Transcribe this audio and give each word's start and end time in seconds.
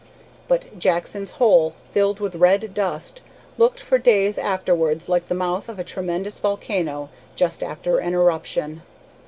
But 0.47 0.79
Jackson's 0.79 1.29
Hole, 1.37 1.75
filled 1.91 2.19
with 2.19 2.33
red 2.33 2.73
dust, 2.73 3.21
looked 3.55 3.79
for 3.79 3.99
days 3.99 4.39
afterwards 4.39 5.07
like 5.07 5.27
the 5.27 5.35
mouth 5.35 5.69
of 5.69 5.77
a 5.77 5.83
tremendous 5.83 6.39
volcano 6.39 7.09
just 7.35 7.61
after 7.61 7.99
an 7.99 8.15
eruption. 8.15 8.81